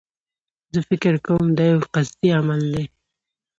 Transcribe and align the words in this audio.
زه 0.73 0.79
فکر 0.89 1.13
کوم 1.25 1.45
دایو 1.57 1.89
قصدي 1.93 2.29
عمل 2.39 2.61
دی. 2.73 2.83